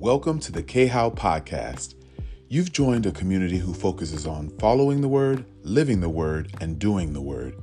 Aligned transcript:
Welcome 0.00 0.40
to 0.40 0.50
the 0.50 0.62
KHOW 0.62 1.10
podcast. 1.10 1.94
You've 2.48 2.72
joined 2.72 3.04
a 3.04 3.12
community 3.12 3.58
who 3.58 3.74
focuses 3.74 4.26
on 4.26 4.48
following 4.58 5.02
the 5.02 5.08
word, 5.08 5.44
living 5.62 6.00
the 6.00 6.08
word, 6.08 6.54
and 6.62 6.78
doing 6.78 7.12
the 7.12 7.20
word. 7.20 7.54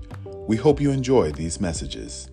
We 0.47 0.55
hope 0.55 0.79
you 0.79 0.92
enjoy 0.92 1.31
these 1.31 1.60
messages. 1.60 2.30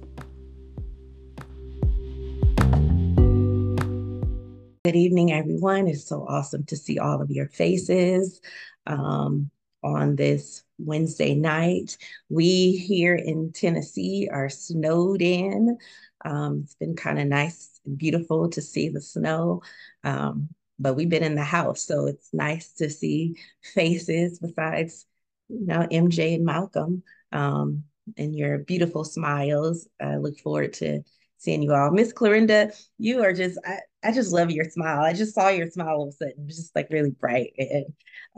Good 4.84 4.94
evening, 4.94 5.32
everyone. 5.32 5.88
It's 5.88 6.04
so 6.04 6.26
awesome 6.28 6.64
to 6.64 6.76
see 6.76 6.98
all 6.98 7.22
of 7.22 7.30
your 7.30 7.48
faces 7.48 8.42
um, 8.86 9.50
on 9.82 10.16
this 10.16 10.64
Wednesday 10.76 11.34
night. 11.34 11.96
We 12.28 12.76
here 12.76 13.14
in 13.14 13.52
Tennessee 13.52 14.28
are 14.30 14.50
snowed 14.50 15.22
in. 15.22 15.78
Um, 16.24 16.62
it's 16.64 16.74
been 16.74 16.96
kind 16.96 17.18
of 17.18 17.26
nice 17.26 17.80
and 17.84 17.98
beautiful 17.98 18.48
to 18.50 18.60
see 18.62 18.88
the 18.88 19.00
snow. 19.00 19.62
Um, 20.02 20.48
but 20.78 20.94
we've 20.94 21.08
been 21.08 21.22
in 21.22 21.34
the 21.34 21.44
house, 21.44 21.86
so 21.86 22.06
it's 22.06 22.30
nice 22.32 22.72
to 22.74 22.90
see 22.90 23.36
faces 23.62 24.38
besides, 24.38 25.06
you 25.48 25.66
know, 25.66 25.86
MJ 25.90 26.34
and 26.34 26.44
Malcolm 26.44 27.02
um, 27.32 27.84
and 28.16 28.34
your 28.34 28.58
beautiful 28.58 29.04
smiles. 29.04 29.88
I 30.00 30.16
look 30.16 30.38
forward 30.40 30.72
to 30.74 31.02
seeing 31.38 31.62
you 31.62 31.72
all. 31.74 31.90
Miss 31.90 32.12
Clorinda, 32.12 32.74
you 32.98 33.22
are 33.22 33.32
just, 33.32 33.58
I, 33.64 33.78
I 34.02 34.12
just 34.12 34.32
love 34.32 34.50
your 34.50 34.64
smile. 34.64 35.02
I 35.02 35.12
just 35.12 35.34
saw 35.34 35.48
your 35.48 35.70
smile 35.70 35.88
all 35.88 36.02
of 36.04 36.08
a 36.08 36.12
sudden, 36.12 36.48
just 36.48 36.74
like 36.74 36.88
really 36.90 37.10
bright. 37.10 37.52
And, 37.58 37.86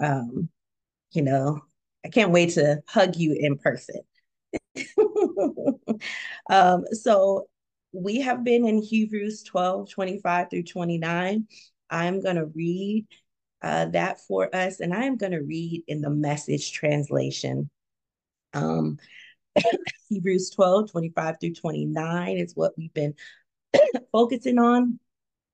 um, 0.03 0.49
you 1.13 1.23
know, 1.23 1.61
I 2.05 2.09
can't 2.09 2.33
wait 2.33 2.51
to 2.51 2.83
hug 2.87 3.17
you 3.17 3.35
in 3.39 3.57
person. 3.57 4.01
um, 6.51 6.85
so 6.93 7.49
we 7.97 8.21
have 8.21 8.45
been 8.45 8.67
in 8.67 8.83
Hebrews 8.83 9.43
12, 9.45 9.91
25 9.91 10.51
through 10.51 10.63
29. 10.65 11.47
I'm 11.89 12.23
going 12.23 12.37
to 12.37 12.47
read 12.47 13.07
uh, 13.63 13.87
that 13.87 14.21
for 14.21 14.55
us, 14.55 14.81
and 14.81 14.93
I 14.93 15.05
am 15.05 15.17
going 15.17 15.33
to 15.33 15.43
read 15.43 15.83
in 15.89 16.03
the 16.03 16.11
message 16.11 16.73
translation. 16.73 17.71
Um, 18.53 18.99
Hebrews 20.09 20.51
12, 20.51 20.91
25 20.91 21.37
through 21.41 21.55
29 21.55 22.37
is 22.37 22.55
what 22.55 22.73
we've 22.77 22.93
been 22.93 23.15
focusing 24.13 24.59
on. 24.59 25.01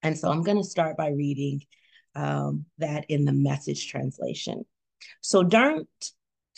And 0.03 0.19
so 0.19 0.29
I'm 0.29 0.43
going 0.43 0.59
to 0.59 0.65
start 0.65 0.97
by 0.97 1.11
reading 1.11 1.63
um, 2.17 2.67
that 2.79 3.07
in 3.09 3.25
the 3.25 3.33
message 3.33 3.89
translation. 3.89 4.65
So 5.21 5.45
don't 5.45 5.89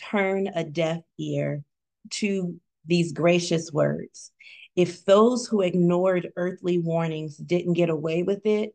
turn 0.03 0.49
a 0.49 0.65
deaf 0.65 1.03
ear 1.19 1.63
to 2.11 2.59
these 2.87 3.13
gracious 3.13 3.71
words. 3.71 4.33
If 4.77 5.05
those 5.05 5.47
who 5.47 5.61
ignored 5.61 6.33
earthly 6.37 6.79
warnings 6.79 7.37
didn't 7.37 7.75
get 7.75 7.91
away 7.91 8.23
with 8.23 8.45
it, 8.45 8.75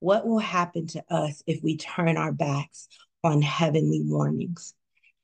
what 0.00 0.26
will 0.26 0.38
happen 0.38 0.86
to 0.88 1.04
us 1.08 1.42
if 1.46 1.62
we 1.62 1.76
turn 1.76 2.16
our 2.16 2.32
backs 2.32 2.88
on 3.22 3.42
heavenly 3.42 4.02
warnings? 4.04 4.74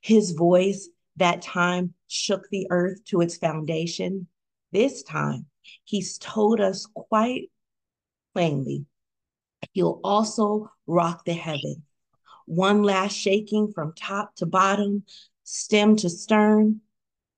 His 0.01 0.33
voice 0.33 0.89
that 1.17 1.43
time 1.43 1.95
shook 2.09 2.49
the 2.51 2.67
earth 2.71 3.05
to 3.07 3.21
its 3.21 3.37
foundation. 3.37 4.29
This 4.71 5.03
time, 5.03 5.47
he's 5.85 6.19
told 6.19 6.61
us 6.61 6.87
quite 6.95 7.51
plainly, 8.33 8.87
he'll 9.73 10.01
also 10.03 10.71
rock 10.87 11.25
the 11.25 11.35
heaven. 11.35 11.83
One 12.47 12.83
last 12.83 13.15
shaking 13.15 13.73
from 13.73 13.93
top 13.95 14.35
to 14.37 14.47
bottom, 14.47 15.05
stem 15.45 15.97
to 15.97 16.09
stern. 16.09 16.81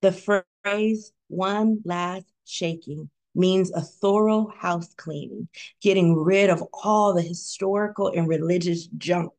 The 0.00 0.12
phrase, 0.12 1.12
one 1.28 1.80
last 1.84 2.26
shaking 2.44 3.10
means 3.34 3.72
a 3.72 3.80
thorough 3.80 4.46
house 4.56 4.92
cleaning, 4.94 5.48
getting 5.80 6.16
rid 6.16 6.50
of 6.50 6.62
all 6.72 7.14
the 7.14 7.22
historical 7.22 8.08
and 8.08 8.28
religious 8.28 8.86
junk 8.98 9.32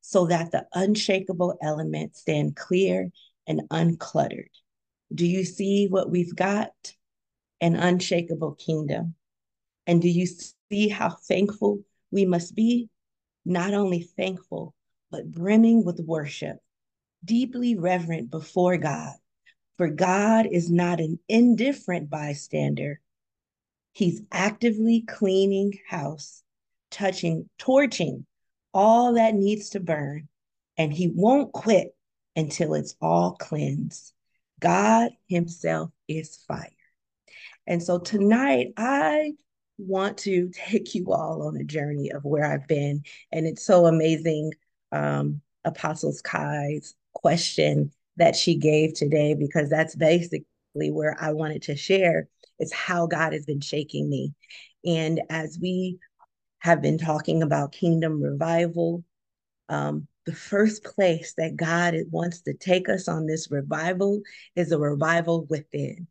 so 0.00 0.26
that 0.26 0.50
the 0.50 0.66
unshakable 0.74 1.56
elements 1.62 2.20
stand 2.20 2.56
clear 2.56 3.10
and 3.46 3.62
uncluttered. 3.70 4.50
Do 5.14 5.26
you 5.26 5.44
see 5.44 5.86
what 5.86 6.10
we've 6.10 6.34
got? 6.34 6.72
An 7.60 7.76
unshakable 7.76 8.56
kingdom. 8.56 9.14
And 9.86 10.02
do 10.02 10.08
you 10.08 10.26
see 10.26 10.88
how 10.88 11.10
thankful 11.10 11.80
we 12.10 12.24
must 12.24 12.54
be? 12.54 12.88
Not 13.44 13.74
only 13.74 14.02
thankful, 14.02 14.74
but 15.10 15.30
brimming 15.30 15.84
with 15.84 16.00
worship, 16.00 16.56
deeply 17.24 17.76
reverent 17.76 18.30
before 18.30 18.76
God 18.76 19.14
for 19.76 19.88
God 19.88 20.46
is 20.50 20.70
not 20.70 21.00
an 21.00 21.18
indifferent 21.28 22.10
bystander. 22.10 23.00
He's 23.92 24.22
actively 24.32 25.02
cleaning 25.02 25.78
house, 25.88 26.42
touching, 26.90 27.48
torching 27.58 28.26
all 28.72 29.14
that 29.14 29.34
needs 29.34 29.70
to 29.70 29.80
burn, 29.80 30.28
and 30.76 30.92
he 30.92 31.08
won't 31.14 31.52
quit 31.52 31.94
until 32.36 32.74
it's 32.74 32.96
all 33.00 33.32
cleansed. 33.32 34.12
God 34.60 35.12
himself 35.28 35.90
is 36.08 36.36
fire. 36.48 36.70
And 37.66 37.82
so 37.82 37.98
tonight, 37.98 38.72
I 38.76 39.32
want 39.78 40.18
to 40.18 40.50
take 40.54 40.94
you 40.94 41.12
all 41.12 41.46
on 41.46 41.56
a 41.56 41.64
journey 41.64 42.10
of 42.10 42.24
where 42.24 42.44
I've 42.44 42.66
been. 42.66 43.02
And 43.32 43.46
it's 43.46 43.64
so 43.64 43.86
amazing. 43.86 44.52
Um, 44.92 45.40
Apostles 45.64 46.20
Kai's 46.20 46.94
question 47.14 47.90
that 48.16 48.36
she 48.36 48.56
gave 48.56 48.94
today 48.94 49.34
because 49.34 49.68
that's 49.68 49.96
basically 49.96 50.44
where 50.74 51.16
I 51.20 51.32
wanted 51.32 51.62
to 51.62 51.76
share 51.76 52.28
is 52.58 52.72
how 52.72 53.06
God 53.06 53.32
has 53.32 53.44
been 53.44 53.60
shaking 53.60 54.08
me. 54.08 54.32
And 54.84 55.20
as 55.30 55.58
we 55.60 55.98
have 56.60 56.80
been 56.80 56.98
talking 56.98 57.42
about 57.42 57.72
kingdom 57.72 58.22
revival, 58.22 59.04
um, 59.68 60.06
the 60.26 60.34
first 60.34 60.84
place 60.84 61.34
that 61.36 61.56
God 61.56 61.94
wants 62.10 62.42
to 62.42 62.54
take 62.54 62.88
us 62.88 63.08
on 63.08 63.26
this 63.26 63.50
revival 63.50 64.22
is 64.56 64.72
a 64.72 64.78
revival 64.78 65.46
within. 65.50 66.06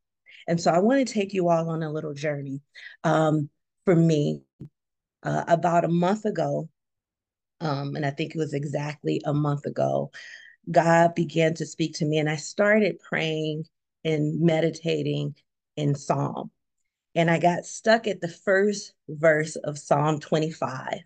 And 0.48 0.60
so 0.60 0.72
I 0.72 0.80
want 0.80 1.06
to 1.06 1.14
take 1.14 1.34
you 1.34 1.50
all 1.50 1.70
on 1.70 1.84
a 1.84 1.92
little 1.92 2.14
journey. 2.14 2.62
Um, 3.04 3.50
for 3.86 3.96
me, 3.96 4.42
uh, 5.24 5.44
about 5.48 5.86
a 5.86 5.90
month 5.90 6.26
ago, 6.26 6.70
um, 7.60 7.96
and 7.96 8.06
I 8.06 8.12
think 8.12 8.36
it 8.36 8.38
was 8.38 8.54
exactly 8.54 9.22
a 9.26 9.34
month 9.34 9.66
ago, 9.66 10.12
God 10.70 11.16
began 11.16 11.54
to 11.56 11.66
speak 11.66 11.96
to 11.96 12.06
me, 12.06 12.18
and 12.18 12.30
I 12.30 12.38
started 12.38 13.00
praying 13.00 13.66
and 14.04 14.42
meditating 14.42 15.36
in 15.76 15.96
Psalm. 15.96 16.52
And 17.16 17.30
I 17.30 17.40
got 17.40 17.66
stuck 17.66 18.08
at 18.08 18.22
the 18.22 18.28
first 18.28 18.94
verse 19.08 19.56
of 19.56 19.78
Psalm 19.78 20.20
25. 20.20 21.00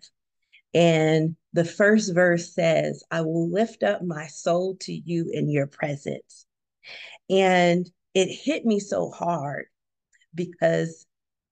And 0.74 1.36
the 1.52 1.64
first 1.64 2.14
verse 2.14 2.54
says, 2.54 3.02
I 3.10 3.22
will 3.22 3.50
lift 3.50 3.82
up 3.82 4.02
my 4.02 4.26
soul 4.26 4.76
to 4.82 4.92
you 4.92 5.30
in 5.32 5.50
your 5.50 5.66
presence. 5.66 6.46
And 7.28 7.90
it 8.14 8.26
hit 8.26 8.64
me 8.64 8.80
so 8.80 9.10
hard 9.10 9.66
because 10.34 11.06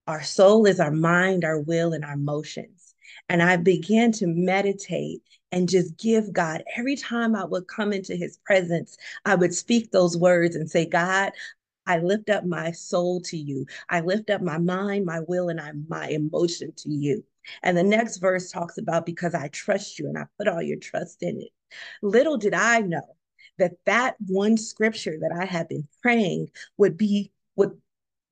our 0.07 0.23
soul 0.23 0.67
is 0.67 0.81
our 0.81 0.91
mind, 0.91 1.45
our 1.45 1.61
will, 1.61 1.93
and 1.93 2.05
our 2.05 2.15
emotions. 2.15 2.76
And 3.29 3.43
I 3.43 3.57
began 3.57 4.13
to 4.13 4.27
meditate 4.27 5.23
and 5.53 5.69
just 5.69 5.97
give 5.99 6.33
God. 6.33 6.63
Every 6.77 6.97
time 6.97 7.35
I 7.35 7.45
would 7.45 7.67
come 7.67 7.93
into 7.93 8.15
his 8.15 8.39
presence, 8.45 8.97
I 9.25 9.35
would 9.35 9.55
speak 9.55 9.91
those 9.91 10.17
words 10.17 10.55
and 10.57 10.71
say, 10.71 10.87
God, 10.87 11.33
I 11.87 11.99
lift 11.99 12.31
up 12.31 12.45
my 12.45 12.73
soul 12.73 13.21
to 13.23 13.37
you. 13.37 13.67
I 13.89 14.01
lift 14.01 14.31
up 14.31 14.43
my 14.43 14.59
mind, 14.59 15.07
my 15.07 15.21
will, 15.21 15.49
and 15.49 15.89
my 15.89 16.09
emotion 16.09 16.73
to 16.79 16.91
you. 16.91 17.25
And 17.63 17.77
the 17.77 17.83
next 17.83 18.17
verse 18.19 18.51
talks 18.51 18.77
about 18.77 19.07
because 19.07 19.35
I 19.35 19.49
trust 19.49 19.99
you 19.99 20.09
and 20.09 20.19
I 20.19 20.25
put 20.37 20.49
all 20.49 20.63
your 20.63 20.79
trust 20.79 21.23
in 21.23 21.41
it. 21.41 21.51
Little 22.03 22.37
did 22.37 22.55
I 22.55 22.81
know 22.81 23.17
that 23.59 23.73
that 23.87 24.17
one 24.27 24.57
scripture 24.57 25.17
that 25.21 25.33
I 25.33 25.45
had 25.45 25.69
been 25.69 25.87
praying 26.03 26.49
would 26.77 26.97
be 26.97 27.33
would 27.55 27.81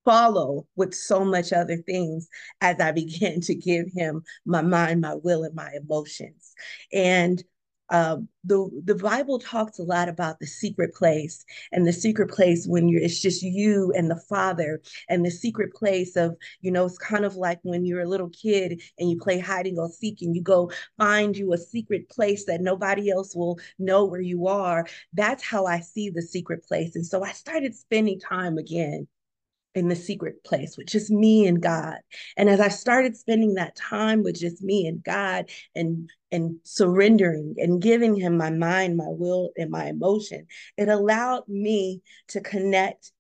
follow 0.05 0.67
with 0.77 0.95
so 0.95 1.25
much 1.25 1.53
other 1.53 1.77
things 1.77 2.29
as 2.61 2.81
I 2.81 2.93
began 3.05 3.41
to 3.43 3.55
give 3.55 3.87
him 3.95 4.23
my 4.45 4.63
mind, 4.63 5.01
my 5.01 5.15
will, 5.15 5.45
and 5.45 5.55
my 5.55 5.71
emotions. 5.77 6.53
And 6.93 7.43
um, 7.91 8.29
the 8.45 8.69
the 8.85 8.95
Bible 8.95 9.39
talks 9.39 9.79
a 9.79 9.83
lot 9.83 10.09
about 10.09 10.41
the 10.41 10.47
secret 10.47 10.95
place 10.95 11.45
and 11.71 11.87
the 11.87 11.93
secret 11.93 12.31
place 12.31 12.67
when 12.67 12.89
you're 12.89 13.03
it's 13.03 13.21
just 13.21 13.43
you 13.43 13.93
and 13.95 14.11
the 14.11 14.21
Father 14.29 14.81
and 15.09 15.25
the 15.25 15.31
secret 15.31 15.75
place 15.75 16.17
of 16.17 16.35
you 16.63 16.71
know 16.71 16.87
it's 16.87 16.97
kind 16.97 17.27
of 17.27 17.37
like 17.37 17.61
when 17.63 17.85
you're 17.85 18.01
a 18.01 18.09
little 18.09 18.31
kid 18.31 18.81
and 18.99 19.11
you 19.11 19.19
play 19.19 19.39
hiding 19.39 19.79
or 19.79 19.89
seek 19.91 20.23
and 20.23 20.35
you 20.35 20.43
go 20.43 20.71
find 20.97 21.37
you 21.37 21.53
a 21.53 21.59
secret 21.59 22.09
place 22.09 22.47
that 22.47 22.63
nobody 22.63 23.11
else 23.11 23.37
will 23.37 23.59
know 23.79 24.07
where 24.07 24.21
you 24.21 24.47
are. 24.47 24.87
That's 25.13 25.45
how 25.45 25.67
I 25.67 25.81
see 25.81 26.09
the 26.09 26.23
secret 26.23 26.65
place, 26.65 26.97
and 26.97 27.07
so 27.07 27.23
I 27.23 27.33
started 27.33 27.75
spending 27.75 28.19
time 28.19 28.57
again 28.57 29.07
in 29.75 29.89
the 29.89 29.97
secret 29.97 30.45
place 30.45 30.77
with 30.77 30.87
just 30.87 31.11
me 31.11 31.47
and 31.47 31.61
God. 31.61 31.99
And 32.37 32.49
as 32.49 32.61
I 32.61 32.69
started 32.69 33.17
spending 33.17 33.55
that 33.55 33.77
time 33.77 34.23
with 34.23 34.39
just 34.39 34.63
me 34.63 34.87
and 34.87 35.03
God 35.03 35.51
and 35.75 36.09
and 36.31 36.57
surrendering 36.65 37.55
and 37.59 37.81
giving 37.81 38.17
him 38.17 38.37
my 38.37 38.51
mind, 38.51 38.97
my 38.97 39.09
will 39.09 39.51
and 39.57 39.71
my 39.71 39.87
emotion, 39.87 40.47
it 40.77 40.89
allowed 40.89 41.49
me 41.49 42.03
to 42.29 42.41
connect 42.41 43.13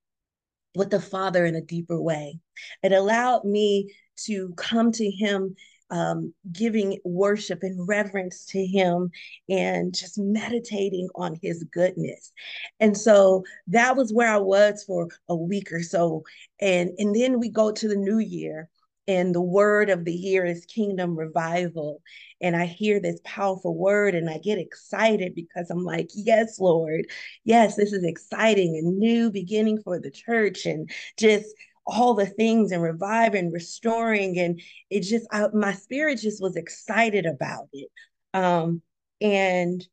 with 0.75 0.91
the 0.91 1.01
Father 1.01 1.45
in 1.45 1.55
a 1.55 1.61
deeper 1.61 2.01
way. 2.01 2.41
It 2.83 2.93
allowed 2.93 3.45
me 3.45 3.95
to 4.27 4.53
come 4.57 4.93
to 4.93 5.11
him 5.11 5.57
um, 5.91 6.33
giving 6.53 6.99
worship 7.05 7.63
and 7.63 7.87
reverence 7.89 8.47
to 8.47 8.65
him 8.65 9.11
and 9.49 9.95
just 9.95 10.19
meditating 10.19 11.09
on 11.15 11.39
his 11.43 11.65
goodness. 11.73 12.33
And 12.81 12.97
so 12.97 13.45
that 13.69 13.97
was 13.97 14.13
where 14.13 14.33
I 14.33 14.39
was 14.39 14.85
for 14.85 15.09
a 15.29 15.37
week 15.37 15.73
or 15.73 15.83
so. 15.83 16.23
And, 16.61 16.91
and 16.99 17.15
then 17.15 17.39
we 17.39 17.49
go 17.49 17.73
to 17.73 17.89
the 17.89 17.97
new 17.97 18.19
year 18.19 18.69
and 19.07 19.35
the 19.35 19.41
word 19.41 19.91
of 19.91 20.05
the 20.05 20.13
year 20.13 20.45
is 20.45 20.65
kingdom 20.65 21.17
revival 21.17 22.03
and 22.41 22.57
i 22.57 22.65
hear 22.65 23.01
this 23.01 23.21
powerful 23.25 23.77
word 23.77 24.15
and 24.15 24.31
i 24.31 24.39
get 24.39 24.59
excited 24.59 25.35
because 25.35 25.71
i'm 25.71 25.85
like 25.85 26.09
yes 26.15 26.59
lord 26.59 27.07
yes 27.45 27.77
this 27.77 27.93
is 27.93 28.05
exciting 28.05 28.77
a 28.77 28.83
new 28.83 29.31
beginning 29.31 29.81
for 29.83 30.01
the 30.01 30.11
church 30.11 30.65
and 30.67 30.91
just 31.19 31.47
all 31.87 32.15
the 32.15 32.27
things 32.27 32.73
and 32.73 32.83
revive 32.83 33.35
and 33.35 33.53
restoring 33.53 34.39
and 34.39 34.61
it 34.91 35.01
just 35.01 35.27
I, 35.31 35.49
my 35.53 35.73
spirit 35.73 36.19
just 36.19 36.43
was 36.43 36.57
excited 36.57 37.27
about 37.27 37.69
it 37.73 37.89
um 38.33 38.81
and 39.21 39.87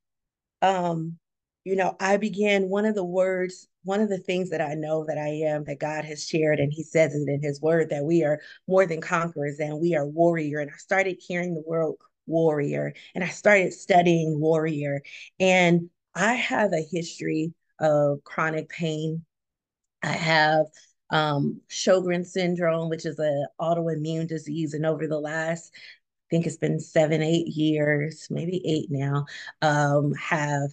um 0.61 1.17
you 1.63 1.75
know 1.75 1.95
i 1.99 2.17
began 2.17 2.69
one 2.69 2.85
of 2.85 2.95
the 2.95 3.03
words 3.03 3.67
one 3.83 4.01
of 4.01 4.09
the 4.09 4.17
things 4.17 4.49
that 4.49 4.61
I 4.61 4.75
know 4.75 5.05
that 5.05 5.17
I 5.17 5.27
am 5.49 5.63
that 5.65 5.79
God 5.79 6.05
has 6.05 6.27
shared, 6.27 6.59
and 6.59 6.71
He 6.71 6.83
says 6.83 7.15
it 7.15 7.27
in 7.27 7.41
His 7.41 7.61
Word 7.61 7.89
that 7.89 8.03
we 8.03 8.23
are 8.23 8.39
more 8.67 8.85
than 8.85 9.01
conquerors 9.01 9.59
and 9.59 9.79
we 9.79 9.95
are 9.95 10.05
warrior. 10.05 10.59
And 10.59 10.71
I 10.71 10.77
started 10.77 11.17
hearing 11.19 11.53
the 11.53 11.63
word 11.65 11.95
warrior, 12.27 12.93
and 13.15 13.23
I 13.23 13.27
started 13.27 13.73
studying 13.73 14.39
warrior. 14.39 15.01
And 15.39 15.89
I 16.13 16.33
have 16.33 16.73
a 16.73 16.85
history 16.91 17.53
of 17.79 18.23
chronic 18.23 18.69
pain. 18.69 19.25
I 20.03 20.11
have 20.11 20.67
um, 21.11 21.61
Sjogren 21.69 22.25
syndrome, 22.25 22.89
which 22.89 23.05
is 23.05 23.19
an 23.19 23.45
autoimmune 23.59 24.27
disease, 24.27 24.73
and 24.73 24.85
over 24.85 25.07
the 25.07 25.19
last 25.19 25.71
I 25.73 26.27
think 26.31 26.47
it's 26.47 26.57
been 26.57 26.79
seven, 26.79 27.21
eight 27.21 27.47
years, 27.47 28.27
maybe 28.29 28.61
eight 28.65 28.89
now, 28.89 29.25
um, 29.61 30.13
have 30.13 30.71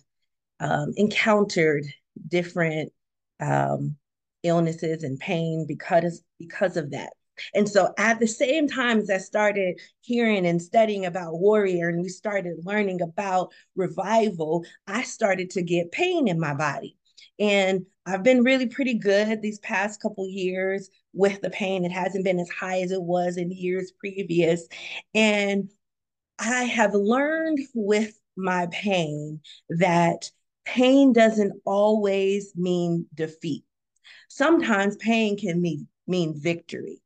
um, 0.60 0.92
encountered 0.96 1.84
different 2.28 2.92
um, 3.40 3.96
illnesses 4.44 5.02
and 5.02 5.18
pain 5.18 5.64
because 5.66 6.22
because 6.38 6.76
of 6.76 6.92
that. 6.92 7.10
And 7.54 7.68
so 7.68 7.92
at 7.98 8.20
the 8.20 8.26
same 8.26 8.68
time 8.68 8.98
as 8.98 9.10
I 9.10 9.18
started 9.18 9.80
hearing 10.00 10.46
and 10.46 10.60
studying 10.60 11.06
about 11.06 11.38
warrior 11.38 11.88
and 11.88 12.02
we 12.02 12.08
started 12.08 12.64
learning 12.64 13.00
about 13.00 13.52
revival, 13.76 14.64
I 14.86 15.02
started 15.02 15.50
to 15.50 15.62
get 15.62 15.92
pain 15.92 16.28
in 16.28 16.38
my 16.40 16.54
body. 16.54 16.96
And 17.38 17.86
I've 18.06 18.22
been 18.22 18.42
really 18.42 18.66
pretty 18.66 18.94
good 18.94 19.42
these 19.42 19.58
past 19.60 20.00
couple 20.00 20.28
years 20.28 20.90
with 21.12 21.40
the 21.40 21.50
pain. 21.50 21.84
It 21.84 21.92
hasn't 21.92 22.24
been 22.24 22.40
as 22.40 22.48
high 22.48 22.80
as 22.80 22.90
it 22.90 23.02
was 23.02 23.36
in 23.36 23.50
years 23.50 23.92
previous. 23.92 24.66
And 25.14 25.70
I 26.38 26.64
have 26.64 26.94
learned 26.94 27.60
with 27.74 28.18
my 28.36 28.68
pain 28.70 29.40
that 29.68 30.30
pain 30.64 31.12
doesn't 31.12 31.60
always 31.64 32.52
mean 32.56 33.06
defeat. 33.14 33.64
Sometimes 34.28 34.96
pain 34.96 35.36
can 35.36 35.60
mean, 35.60 35.88
mean 36.06 36.38
victory. 36.38 37.00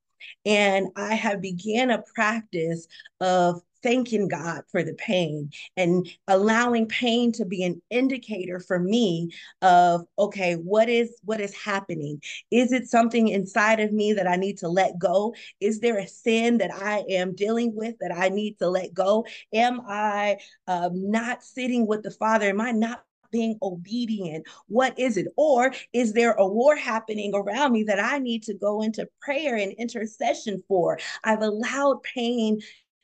And 0.44 0.88
I 0.96 1.14
have 1.14 1.40
began 1.40 1.90
a 1.90 2.04
practice 2.14 2.86
of 3.20 3.62
thanking 3.82 4.28
God 4.28 4.62
for 4.70 4.82
the 4.82 4.94
pain 4.94 5.50
and 5.76 6.08
allowing 6.28 6.86
pain 6.86 7.32
to 7.32 7.44
be 7.44 7.64
an 7.64 7.82
indicator 7.90 8.60
for 8.60 8.78
me 8.78 9.30
of 9.60 10.02
okay 10.18 10.54
what 10.54 10.88
is 10.88 11.18
what 11.24 11.40
is 11.40 11.54
happening 11.54 12.20
is 12.50 12.72
it 12.72 12.86
something 12.86 13.28
inside 13.28 13.80
of 13.80 13.92
me 13.92 14.12
that 14.12 14.26
I 14.26 14.36
need 14.36 14.58
to 14.58 14.68
let 14.68 14.98
go 14.98 15.34
is 15.60 15.80
there 15.80 15.98
a 15.98 16.06
sin 16.06 16.58
that 16.58 16.72
I 16.72 17.04
am 17.10 17.34
dealing 17.34 17.74
with 17.74 17.96
that 18.00 18.12
I 18.16 18.28
need 18.28 18.58
to 18.58 18.68
let 18.68 18.94
go 18.94 19.26
am 19.52 19.80
I 19.86 20.38
um, 20.66 21.10
not 21.10 21.42
sitting 21.42 21.86
with 21.86 22.02
the 22.02 22.10
father 22.10 22.48
am 22.48 22.60
I 22.60 22.72
not 22.72 23.04
being 23.32 23.58
obedient? 23.62 24.46
What 24.68 24.96
is 24.98 25.16
it? 25.16 25.26
Or 25.36 25.72
is 25.92 26.12
there 26.12 26.32
a 26.32 26.46
war 26.46 26.76
happening 26.76 27.32
around 27.34 27.72
me 27.72 27.82
that 27.84 27.98
I 27.98 28.18
need 28.18 28.44
to 28.44 28.54
go 28.54 28.82
into 28.82 29.08
prayer 29.20 29.56
and 29.56 29.72
intercession 29.72 30.62
for? 30.68 30.98
I've 31.24 31.42
allowed 31.42 32.02
pain 32.04 32.60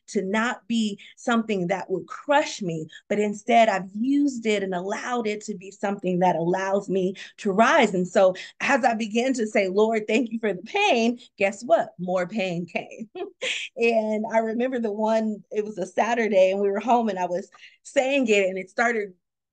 to 0.08 0.22
not 0.22 0.66
be 0.68 0.98
something 1.16 1.66
that 1.68 1.90
would 1.90 2.06
crush 2.06 2.62
me, 2.62 2.86
but 3.08 3.18
instead 3.18 3.68
I've 3.68 3.88
used 3.94 4.46
it 4.46 4.62
and 4.62 4.74
allowed 4.74 5.26
it 5.26 5.42
to 5.42 5.56
be 5.56 5.70
something 5.70 6.18
that 6.20 6.36
allows 6.36 6.88
me 6.88 7.14
to 7.38 7.52
rise. 7.52 7.94
And 7.94 8.06
so 8.06 8.34
as 8.60 8.84
I 8.84 8.94
began 8.94 9.32
to 9.34 9.46
say, 9.46 9.68
Lord, 9.68 10.06
thank 10.06 10.30
you 10.30 10.38
for 10.38 10.52
the 10.52 10.62
pain, 10.62 11.18
guess 11.38 11.62
what? 11.62 11.90
More 11.98 12.26
pain 12.26 12.66
came. 12.66 13.08
and 13.76 14.24
I 14.32 14.38
remember 14.38 14.80
the 14.80 14.92
one, 14.92 15.42
it 15.50 15.64
was 15.64 15.78
a 15.78 15.86
Saturday 15.86 16.50
and 16.50 16.60
we 16.60 16.70
were 16.70 16.80
home 16.80 17.08
and 17.08 17.18
I 17.18 17.26
was 17.26 17.50
saying 17.82 18.28
it 18.28 18.46
and 18.46 18.58
it 18.58 18.70
started 18.70 19.12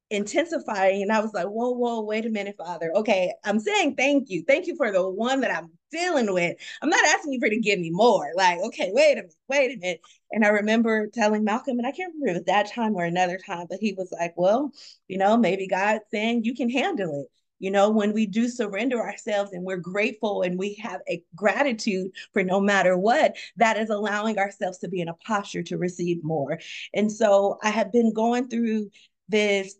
intensifying. 0.09 1.01
And 1.01 1.11
I 1.11 1.19
was 1.19 1.33
like, 1.33 1.47
whoa, 1.47 1.71
whoa, 1.71 2.01
wait 2.01 2.25
a 2.25 2.29
minute, 2.29 2.55
Father. 2.57 2.91
Okay, 2.95 3.33
I'm 3.43 3.59
saying 3.59 3.95
thank 3.95 4.29
you. 4.29 4.43
Thank 4.47 4.67
you 4.67 4.75
for 4.75 4.91
the 4.91 5.07
one 5.07 5.41
that 5.41 5.55
I'm 5.55 5.71
dealing 5.95 6.33
with. 6.33 6.57
I'm 6.81 6.89
not 6.89 7.05
asking 7.05 7.33
you 7.33 7.39
for 7.39 7.49
to 7.49 7.59
give 7.59 7.79
me 7.79 7.89
more. 7.89 8.31
Like, 8.35 8.59
okay, 8.59 8.91
wait 8.93 9.13
a 9.13 9.23
minute, 9.23 9.35
wait 9.47 9.75
a 9.75 9.79
minute. 9.79 10.01
And 10.31 10.45
I 10.45 10.49
remember 10.49 11.07
telling 11.07 11.43
Malcolm, 11.43 11.77
and 11.77 11.87
I 11.87 11.91
can't 11.91 12.13
remember 12.13 12.39
if 12.39 12.45
that 12.45 12.71
time 12.71 12.95
or 12.95 13.05
another 13.05 13.39
time, 13.45 13.67
but 13.69 13.79
he 13.79 13.93
was 13.93 14.11
like, 14.11 14.33
well, 14.35 14.71
you 15.07 15.17
know, 15.17 15.37
maybe 15.37 15.67
God's 15.67 16.03
saying 16.11 16.43
you 16.43 16.55
can 16.55 16.69
handle 16.69 17.21
it. 17.21 17.31
You 17.59 17.71
know, 17.71 17.89
when 17.89 18.11
we 18.11 18.25
do 18.25 18.49
surrender 18.49 18.99
ourselves 18.99 19.51
and 19.53 19.63
we're 19.63 19.77
grateful 19.77 20.41
and 20.41 20.59
we 20.59 20.75
have 20.75 20.99
a 21.09 21.23
gratitude 21.35 22.11
for 22.33 22.43
no 22.43 22.59
matter 22.59 22.97
what, 22.97 23.37
that 23.55 23.77
is 23.77 23.89
allowing 23.89 24.37
ourselves 24.37 24.77
to 24.79 24.89
be 24.89 24.99
in 24.99 25.07
a 25.07 25.13
posture 25.13 25.63
to 25.63 25.77
receive 25.77 26.21
more. 26.21 26.59
And 26.93 27.09
so 27.09 27.57
I 27.63 27.69
have 27.69 27.93
been 27.93 28.13
going 28.13 28.49
through 28.49 28.89
this 29.29 29.75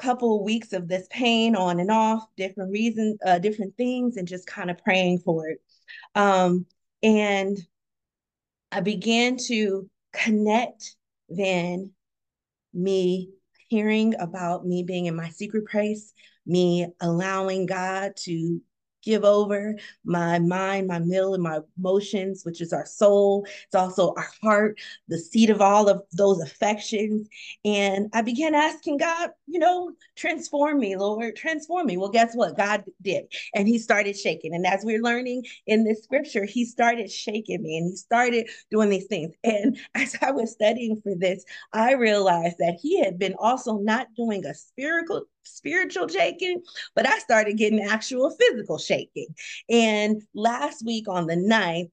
couple 0.00 0.42
weeks 0.42 0.72
of 0.72 0.88
this 0.88 1.06
pain 1.10 1.54
on 1.54 1.80
and 1.80 1.90
off, 1.90 2.24
different 2.36 2.70
reasons, 2.70 3.18
uh, 3.24 3.38
different 3.38 3.76
things, 3.76 4.16
and 4.16 4.26
just 4.26 4.46
kind 4.46 4.70
of 4.70 4.78
praying 4.78 5.20
for 5.20 5.48
it. 5.48 5.60
Um, 6.14 6.66
and 7.02 7.58
I 8.72 8.80
began 8.80 9.36
to 9.48 9.88
connect 10.12 10.96
then 11.28 11.92
me 12.72 13.30
hearing 13.68 14.14
about 14.18 14.66
me 14.66 14.82
being 14.82 15.06
in 15.06 15.14
my 15.14 15.28
secret 15.28 15.68
place, 15.68 16.12
me 16.46 16.88
allowing 17.00 17.66
God 17.66 18.12
to 18.24 18.60
give 19.02 19.24
over 19.24 19.76
my 20.04 20.38
mind, 20.38 20.86
my 20.86 21.00
will, 21.00 21.34
and 21.34 21.42
my 21.42 21.60
emotions, 21.78 22.44
which 22.44 22.60
is 22.60 22.72
our 22.72 22.86
soul. 22.86 23.46
It's 23.66 23.74
also 23.74 24.14
our 24.16 24.28
heart, 24.42 24.78
the 25.08 25.18
seat 25.18 25.50
of 25.50 25.60
all 25.60 25.88
of 25.88 26.02
those 26.12 26.40
affections. 26.40 27.28
And 27.64 28.08
I 28.12 28.22
began 28.22 28.54
asking 28.54 28.98
God, 28.98 29.30
you 29.46 29.58
know, 29.58 29.92
transform 30.16 30.78
me, 30.78 30.96
Lord, 30.96 31.36
transform 31.36 31.86
me. 31.86 31.96
Well, 31.96 32.10
guess 32.10 32.34
what? 32.34 32.56
God 32.56 32.84
did. 33.02 33.24
And 33.54 33.66
he 33.66 33.78
started 33.78 34.16
shaking. 34.16 34.54
And 34.54 34.66
as 34.66 34.84
we're 34.84 35.02
learning 35.02 35.44
in 35.66 35.84
this 35.84 36.02
scripture, 36.02 36.44
he 36.44 36.64
started 36.64 37.10
shaking 37.10 37.62
me 37.62 37.78
and 37.78 37.90
he 37.90 37.96
started 37.96 38.48
doing 38.70 38.90
these 38.90 39.06
things. 39.06 39.34
And 39.44 39.78
as 39.94 40.16
I 40.20 40.30
was 40.30 40.52
studying 40.52 41.00
for 41.02 41.14
this, 41.14 41.44
I 41.72 41.92
realized 41.92 42.58
that 42.58 42.78
he 42.80 43.02
had 43.02 43.18
been 43.18 43.34
also 43.38 43.78
not 43.78 44.08
doing 44.16 44.44
a 44.44 44.54
spiritual 44.54 45.24
spiritual 45.42 46.08
shaking, 46.08 46.62
but 46.94 47.08
I 47.08 47.18
started 47.18 47.56
getting 47.56 47.80
actual 47.80 48.30
physical 48.30 48.78
shaking. 48.78 49.28
And 49.68 50.22
last 50.34 50.84
week 50.84 51.08
on 51.08 51.26
the 51.26 51.36
9th, 51.36 51.90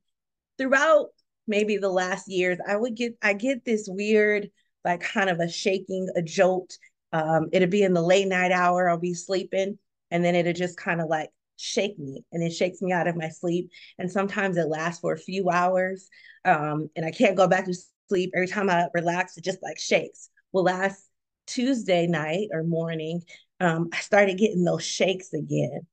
throughout 0.58 1.08
maybe 1.48 1.78
the 1.78 1.90
last 1.90 2.28
years, 2.28 2.60
I 2.68 2.76
would 2.76 2.96
get 2.96 3.18
I 3.22 3.34
get 3.34 3.66
this 3.66 3.88
weird, 3.90 4.50
like 4.84 5.02
kind 5.02 5.30
of 5.30 5.40
a 5.40 5.50
shaking, 5.50 6.08
a 6.16 6.22
jolt. 6.22 6.78
Um, 7.14 7.50
it'd 7.52 7.70
be 7.70 7.84
in 7.84 7.94
the 7.94 8.02
late 8.02 8.28
night 8.28 8.52
hour, 8.52 8.90
I'll 8.90 8.98
be 8.98 9.14
sleeping, 9.14 9.78
and 10.12 10.24
then 10.24 10.36
it'd 10.36 10.56
just 10.56 10.78
kind 10.78 11.02
of 11.02 11.08
like 11.08 11.30
shake 11.58 11.98
me 11.98 12.24
and 12.32 12.44
it 12.44 12.52
shakes 12.52 12.82
me 12.82 12.92
out 12.92 13.08
of 13.08 13.16
my 13.16 13.30
sleep. 13.30 13.70
And 13.98 14.12
sometimes 14.12 14.58
it 14.58 14.68
lasts 14.68 15.02
for 15.02 15.14
a 15.14 15.18
few 15.18 15.50
hours. 15.50 16.10
Um, 16.46 16.90
and 16.96 17.06
I 17.06 17.12
can't 17.12 17.36
go 17.36 17.48
back 17.48 17.66
to 17.66 17.74
sleep. 18.10 18.32
Every 18.36 18.48
time 18.48 18.70
I 18.70 18.88
relax, 18.94 19.38
it 19.38 19.44
just 19.44 19.64
like 19.64 19.80
shakes. 19.80 20.30
Well, 20.52 20.64
last 20.66 21.07
Tuesday 21.48 22.08
night 22.08 22.50
or 22.52 22.64
morning, 22.64 23.24
um, 23.60 23.90
I 23.92 23.98
started 23.98 24.38
getting 24.38 24.64
those 24.64 24.84
shakes 24.84 25.34
again. 25.34 25.88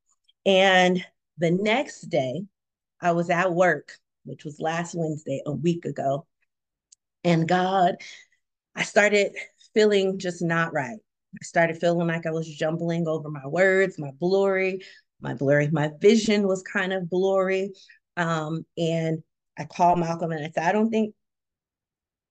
And 0.44 1.04
the 1.38 1.50
next 1.50 2.02
day, 2.02 2.42
I 3.00 3.12
was 3.12 3.30
at 3.30 3.52
work, 3.52 3.92
which 4.24 4.44
was 4.44 4.60
last 4.60 4.94
Wednesday, 4.94 5.42
a 5.46 5.52
week 5.52 5.84
ago. 5.84 6.26
And 7.22 7.48
God, 7.48 7.96
I 8.76 8.82
started 8.82 9.32
feeling 9.72 10.18
just 10.18 10.42
not 10.42 10.72
right. 10.72 10.98
I 11.34 11.44
started 11.44 11.78
feeling 11.78 12.06
like 12.06 12.26
I 12.26 12.30
was 12.30 12.48
jumbling 12.48 13.08
over 13.08 13.30
my 13.30 13.46
words, 13.46 13.98
my 13.98 14.10
blurry, 14.18 14.80
my 15.20 15.34
blurry, 15.34 15.68
my 15.68 15.90
vision 16.00 16.46
was 16.46 16.62
kind 16.62 16.92
of 16.92 17.08
blurry. 17.08 17.72
Um, 18.16 18.64
and 18.76 19.22
I 19.58 19.64
called 19.64 19.98
Malcolm 19.98 20.32
and 20.32 20.44
I 20.44 20.50
said, 20.50 20.64
I 20.64 20.72
don't 20.72 20.90
think 20.90 21.14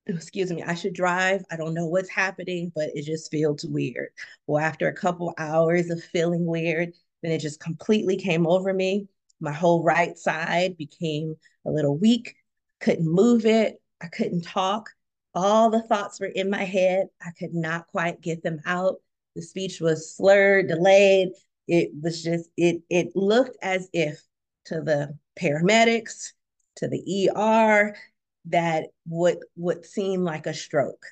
excuse 0.08 0.52
me, 0.52 0.64
I 0.64 0.74
should 0.74 0.94
drive. 0.94 1.44
I 1.52 1.56
don't 1.56 1.74
know 1.74 1.86
what's 1.86 2.10
happening, 2.10 2.72
but 2.76 2.90
it 2.94 3.04
just 3.04 3.32
feels 3.32 3.64
weird. 3.66 4.10
Well, 4.48 4.64
after 4.64 4.88
a 4.88 4.94
couple 4.94 5.34
hours 5.38 5.90
of 5.90 6.04
feeling 6.04 6.46
weird, 6.46 6.94
then 7.22 7.32
it 7.32 7.40
just 7.40 7.60
completely 7.60 8.18
came 8.18 8.46
over 8.46 8.74
me. 8.74 9.08
My 9.40 9.52
whole 9.52 9.84
right 9.84 10.18
side 10.18 10.78
became 10.78 11.36
a 11.66 11.72
little 11.72 11.98
weak, 11.98 12.36
couldn't 12.80 13.08
move 13.08 13.46
it. 13.46 13.82
I 14.02 14.08
couldn't 14.08 14.44
talk. 14.44 14.90
All 15.34 15.70
the 15.70 15.82
thoughts 15.82 16.20
were 16.20 16.28
in 16.28 16.50
my 16.50 16.64
head. 16.64 17.08
I 17.22 17.32
could 17.38 17.54
not 17.54 17.88
quite 17.88 18.22
get 18.22 18.44
them 18.44 18.60
out. 18.66 18.98
The 19.36 19.42
speech 19.42 19.80
was 19.82 20.16
slurred, 20.16 20.68
delayed. 20.68 21.30
It 21.68 21.92
was 22.02 22.22
just, 22.22 22.50
it, 22.58 22.82
it 22.90 23.16
looked 23.16 23.58
as 23.62 23.90
if 23.94 24.22
to 24.66 24.82
the 24.82 25.18
paramedics, 25.40 26.34
to 26.78 26.88
the 26.88 27.30
ER, 27.36 27.96
that 28.46 28.86
would 29.08 29.40
would 29.56 29.86
seem 29.86 30.24
like 30.24 30.46
a 30.46 30.54
stroke. 30.54 31.06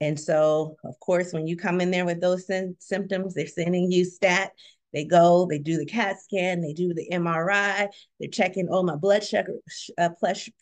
And 0.00 0.18
so, 0.18 0.76
of 0.84 0.98
course, 0.98 1.32
when 1.32 1.46
you 1.46 1.56
come 1.56 1.80
in 1.80 1.92
there 1.92 2.04
with 2.04 2.20
those 2.20 2.50
symptoms, 2.80 3.34
they're 3.34 3.46
sending 3.46 3.92
you 3.92 4.04
stat. 4.04 4.50
They 4.92 5.04
go, 5.04 5.46
they 5.48 5.58
do 5.58 5.78
the 5.78 5.86
CAT 5.86 6.20
scan, 6.20 6.60
they 6.60 6.74
do 6.74 6.92
the 6.92 7.08
MRI, 7.10 7.88
they're 8.20 8.28
checking, 8.28 8.68
oh, 8.70 8.82
my 8.82 8.96
blood 8.96 9.24
sugar, 9.24 9.54
uh, 9.96 10.10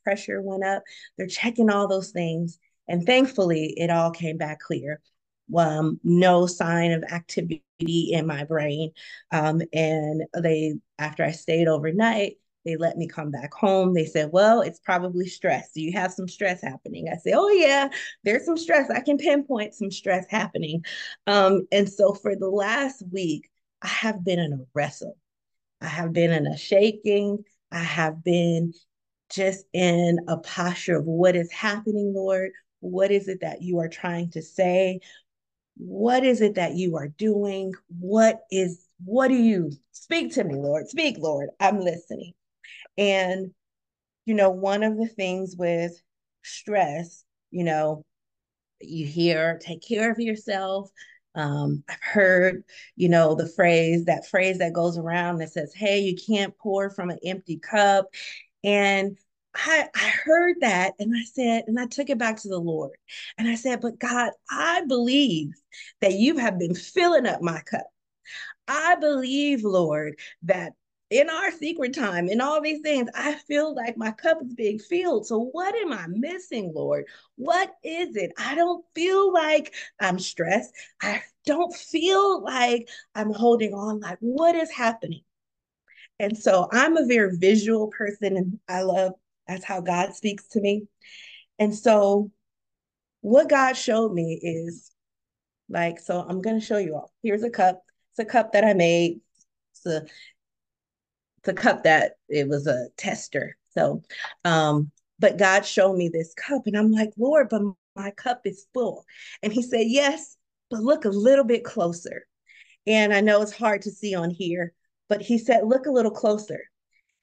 pressure 0.05 0.43
went 0.43 0.65
up. 0.65 0.83
They're 1.17 1.27
checking 1.27 1.69
all 1.69 1.89
those 1.89 2.11
things. 2.11 2.59
And 2.87 3.05
thankfully, 3.05 3.75
it 3.77 3.91
all 3.91 4.11
came 4.11 4.37
back 4.37 4.61
clear. 4.61 5.01
Um, 5.57 5.99
no 6.05 6.47
sign 6.47 6.93
of 6.93 7.03
activity 7.05 7.63
in 7.81 8.27
my 8.27 8.45
brain. 8.45 8.93
Um, 9.33 9.63
and 9.73 10.23
they, 10.37 10.75
after 10.99 11.25
I 11.25 11.33
stayed 11.33 11.67
overnight, 11.67 12.37
they 12.65 12.77
let 12.77 12.97
me 12.97 13.09
come 13.09 13.31
back 13.31 13.53
home. 13.55 13.95
They 13.95 14.05
said, 14.05 14.31
Well, 14.33 14.61
it's 14.61 14.81
probably 14.81 15.27
stress. 15.27 15.71
Do 15.73 15.81
you 15.81 15.93
have 15.93 16.13
some 16.13 16.29
stress 16.29 16.63
happening? 16.63 17.09
I 17.11 17.17
said, 17.17 17.35
Oh, 17.35 17.49
yeah, 17.49 17.89
there's 18.25 18.45
some 18.45 18.57
stress. 18.57 18.91
I 18.91 19.01
can 19.01 19.17
pinpoint 19.19 19.75
some 19.75 19.91
stress 19.91 20.27
happening. 20.29 20.85
Um, 21.27 21.67
and 21.73 21.89
so 21.91 22.13
for 22.13 22.37
the 22.37 22.49
last 22.49 23.03
week, 23.11 23.49
I 23.83 23.89
have 23.89 24.25
been 24.25 24.39
in 24.39 24.53
a 24.53 24.65
wrestle. 24.75 25.17
I 25.81 25.87
have 25.87 26.13
been 26.13 26.33
in 26.33 26.47
a 26.47 26.57
shaking. 26.57 27.45
I 27.73 27.83
have 27.83 28.23
been 28.23 28.75
just 29.31 29.65
in 29.73 30.19
a 30.29 30.37
posture 30.37 30.99
of 30.99 31.07
what 31.07 31.37
is 31.37 31.51
happening, 31.51 32.13
Lord. 32.15 32.51
What 32.81 33.11
is 33.11 33.29
it 33.29 33.41
that 33.41 33.63
you 33.63 33.79
are 33.79 33.89
trying 33.89 34.31
to 34.33 34.43
say? 34.43 35.01
What 35.77 36.25
is 36.25 36.43
it 36.43 36.57
that 36.57 36.75
you 36.75 36.97
are 36.97 37.09
doing? 37.09 37.73
What 37.99 38.41
is, 38.51 38.87
what 39.05 39.29
do 39.29 39.35
you 39.35 39.71
speak 39.93 40.35
to 40.35 40.45
me, 40.45 40.57
Lord? 40.57 40.89
Speak, 40.89 41.17
Lord. 41.19 41.51
I'm 41.59 41.81
listening. 41.81 42.35
And, 43.01 43.53
you 44.27 44.35
know, 44.35 44.51
one 44.51 44.83
of 44.83 44.97
the 44.97 45.09
things 45.09 45.57
with 45.57 46.01
stress, 46.43 47.25
you 47.51 47.65
know, 47.65 48.05
you 48.81 49.07
hear, 49.07 49.59
take 49.59 49.83
care 49.83 50.13
of 50.13 50.19
yourself. 50.21 50.91
Um, 51.35 51.83
I've 51.89 52.03
heard, 52.03 52.65
you 52.97 53.09
know, 53.09 53.35
the 53.35 53.49
phrase, 53.49 54.05
that 54.05 54.29
phrase 54.29 54.59
that 54.59 54.75
goes 54.75 54.99
around 54.99 55.39
that 55.39 55.53
says, 55.53 55.73
hey, 55.75 56.01
you 56.01 56.15
can't 56.15 56.57
pour 56.59 56.91
from 56.91 57.09
an 57.09 57.19
empty 57.25 57.57
cup. 57.59 58.07
And 58.63 59.17
I, 59.55 59.89
I 59.95 60.09
heard 60.09 60.57
that 60.61 60.93
and 60.99 61.15
I 61.17 61.25
said, 61.25 61.65
and 61.67 61.81
I 61.81 61.87
took 61.87 62.11
it 62.11 62.19
back 62.19 62.37
to 62.43 62.49
the 62.49 62.59
Lord. 62.59 62.93
And 63.39 63.49
I 63.49 63.55
said, 63.55 63.81
but 63.81 63.99
God, 63.99 64.33
I 64.51 64.85
believe 64.87 65.53
that 66.03 66.13
you 66.13 66.37
have 66.37 66.59
been 66.59 66.75
filling 66.75 67.27
up 67.27 67.41
my 67.41 67.61
cup. 67.61 67.87
I 68.69 68.97
believe, 68.97 69.65
Lord, 69.65 70.19
that 70.43 70.75
in 71.11 71.29
our 71.29 71.51
secret 71.51 71.93
time, 71.95 72.29
in 72.29 72.41
all 72.41 72.61
these 72.61 72.81
things, 72.83 73.11
I 73.15 73.35
feel 73.35 73.75
like 73.75 73.97
my 73.97 74.13
cup 74.13 74.39
is 74.43 74.55
being 74.55 74.79
filled. 74.79 75.27
So, 75.27 75.41
what 75.53 75.75
am 75.75 75.93
I 75.93 76.07
missing, 76.09 76.73
Lord? 76.75 77.07
What 77.37 77.75
is 77.83 78.17
it? 78.17 78.33
I 78.39 78.55
don't 78.55 78.85
feel 78.95 79.33
like 79.33 79.75
I'm 80.01 80.19
stressed. 80.19 80.73
I 81.03 81.23
don't 81.47 81.75
feel 81.75 82.43
like 82.45 82.89
I'm 83.15 83.33
holding 83.33 83.75
on. 83.75 84.01
Like, 84.01 84.19
what 84.21 84.55
is 84.55 84.71
happening? 84.71 85.23
And 86.21 86.39
so, 86.39 86.69
I'm 86.71 86.97
a 86.97 87.07
very 87.07 87.37
visual 87.37 87.89
person, 87.89 88.37
and 88.37 88.61
I 88.69 88.83
love 88.83 89.13
that's 89.49 89.65
how 89.65 89.81
God 89.81 90.15
speaks 90.15 90.47
to 90.49 90.61
me. 90.61 90.87
And 91.59 91.75
so, 91.75 92.31
what 93.21 93.49
God 93.49 93.73
showed 93.73 94.13
me 94.13 94.39
is 94.41 94.93
like, 95.69 95.99
so 95.99 96.25
I'm 96.27 96.41
going 96.41 96.59
to 96.59 96.65
show 96.65 96.79
you 96.79 96.95
all. 96.95 97.13
Here's 97.23 97.43
a 97.43 97.51
cup. 97.51 97.83
It's 98.13 98.21
a 98.21 98.25
cup 98.25 98.53
that 98.53 98.65
I 98.65 98.75
made. 98.75 99.21
It's 99.73 99.87
a 99.87 100.05
to 101.45 101.53
cup 101.53 101.85
that 101.85 102.13
it 102.29 102.49
was 102.49 102.67
a 102.67 102.89
tester. 102.97 103.57
So, 103.71 104.03
um, 104.45 104.91
but 105.19 105.39
God 105.39 105.65
showed 105.65 105.97
me 105.97 106.09
this 106.09 106.35
cup, 106.35 106.63
and 106.67 106.77
I'm 106.77 106.91
like, 106.91 107.11
Lord, 107.17 107.49
but 107.51 107.63
my 107.97 108.11
cup 108.13 108.43
is 108.45 108.67
full. 108.73 109.05
And 109.43 109.53
He 109.53 109.63
said, 109.63 109.87
Yes, 109.87 110.37
but 110.71 110.81
look 110.81 111.05
a 111.05 111.11
little 111.11 111.45
bit 111.45 111.65
closer. 111.65 112.27
And 112.87 113.13
I 113.13 113.21
know 113.21 113.43
it's 113.43 113.57
hard 113.57 113.83
to 113.83 113.91
see 113.91 114.15
on 114.15 114.31
here, 114.31 114.73
but 115.09 115.23
He 115.23 115.39
said, 115.39 115.67
Look 115.67 115.87
a 115.87 115.93
little 115.93 116.11
closer. 116.11 116.65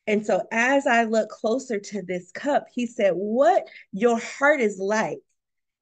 And 0.05 0.25
so 0.25 0.47
as 0.51 0.87
I 0.87 1.03
look 1.03 1.29
closer 1.29 1.79
to 1.79 2.01
this 2.01 2.31
cup, 2.31 2.67
He 2.73 2.85
said, 2.85 3.11
What 3.15 3.67
your 3.91 4.19
heart 4.19 4.61
is 4.61 4.77
like 4.79 5.19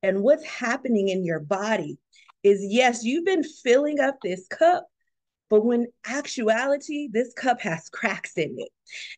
and 0.01 0.21
what's 0.21 0.45
happening 0.45 1.09
in 1.09 1.25
your 1.25 1.39
body 1.39 1.97
is 2.43 2.63
yes, 2.63 3.03
you've 3.03 3.25
been 3.25 3.43
filling 3.43 3.99
up 3.99 4.17
this 4.21 4.47
cup, 4.47 4.87
but 5.55 5.63
when 5.63 5.87
actuality, 6.05 7.07
this 7.09 7.31
cup 7.33 7.61
has 7.61 7.87
cracks 7.87 8.33
in 8.37 8.57
it. 8.57 8.67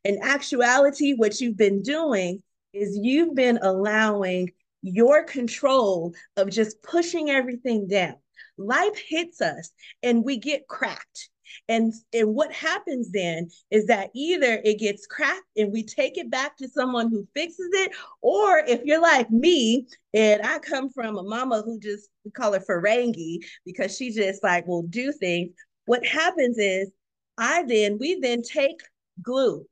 In 0.03 0.19
actuality, 0.21 1.15
what 1.15 1.41
you've 1.41 1.57
been 1.57 1.81
doing 1.81 2.43
is 2.73 2.99
you've 3.01 3.33
been 3.33 3.57
allowing 3.59 4.51
your 4.83 5.23
control 5.23 6.13
of 6.35 6.51
just 6.51 6.83
pushing 6.83 7.31
everything 7.31 7.87
down. 7.87 8.17
Life 8.59 9.01
hits 9.09 9.41
us 9.41 9.71
and 10.03 10.23
we 10.23 10.37
get 10.37 10.67
cracked. 10.67 11.29
And, 11.69 11.91
and 12.13 12.35
what 12.35 12.53
happens 12.53 13.09
then 13.11 13.49
is 13.71 13.87
that 13.87 14.11
either 14.13 14.61
it 14.63 14.77
gets 14.77 15.07
cracked 15.07 15.41
and 15.55 15.73
we 15.73 15.81
take 15.81 16.19
it 16.19 16.29
back 16.29 16.55
to 16.57 16.69
someone 16.69 17.09
who 17.09 17.27
fixes 17.33 17.69
it, 17.73 17.93
or 18.21 18.59
if 18.59 18.83
you're 18.83 19.01
like 19.01 19.31
me, 19.31 19.87
and 20.13 20.43
I 20.43 20.59
come 20.59 20.91
from 20.91 21.17
a 21.17 21.23
mama 21.23 21.63
who 21.65 21.79
just 21.79 22.09
we 22.25 22.31
call 22.31 22.53
her 22.53 22.59
Ferengi 22.59 23.39
because 23.65 23.95
she 23.95 24.11
just 24.11 24.43
like 24.43 24.67
will 24.67 24.83
do 24.83 25.11
things 25.13 25.55
what 25.87 26.05
happens 26.05 26.57
is 26.59 26.91
I 27.37 27.63
then, 27.63 27.97
we 27.99 28.19
then 28.19 28.43
take 28.43 28.79
glue, 29.21 29.65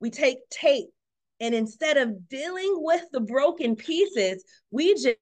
we 0.00 0.10
take 0.10 0.38
tape, 0.50 0.88
and 1.40 1.54
instead 1.54 1.96
of 1.96 2.28
dealing 2.28 2.72
with 2.76 3.02
the 3.12 3.20
broken 3.20 3.74
pieces, 3.76 4.44
we 4.70 4.94
just, 4.94 5.16